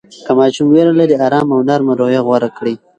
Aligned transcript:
که 0.25 0.31
ماشوم 0.37 0.67
ویره 0.69 0.93
لري، 0.99 1.15
آرام 1.27 1.47
او 1.53 1.59
نرمه 1.67 1.93
رویه 1.99 2.21
غوره 2.25 2.49
کړئ. 2.57 2.75